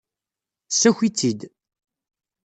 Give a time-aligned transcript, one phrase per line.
[0.69, 1.41] Ssaki-tt-id.